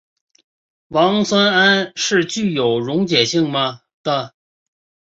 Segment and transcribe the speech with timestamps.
[0.87, 3.51] 壬酸铵是具有溶解性
[4.01, 4.33] 的。